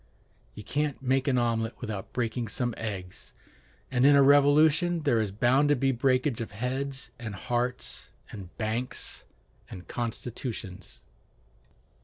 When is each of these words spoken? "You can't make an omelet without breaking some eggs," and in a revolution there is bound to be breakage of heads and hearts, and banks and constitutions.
"You 0.55 0.63
can't 0.63 0.99
make 0.99 1.27
an 1.27 1.37
omelet 1.37 1.75
without 1.79 2.11
breaking 2.11 2.47
some 2.47 2.73
eggs," 2.75 3.33
and 3.91 4.03
in 4.03 4.15
a 4.15 4.23
revolution 4.23 5.01
there 5.03 5.21
is 5.21 5.31
bound 5.31 5.69
to 5.69 5.75
be 5.75 5.91
breakage 5.91 6.41
of 6.41 6.53
heads 6.53 7.11
and 7.19 7.35
hearts, 7.35 8.09
and 8.31 8.49
banks 8.57 9.25
and 9.69 9.87
constitutions. 9.87 11.01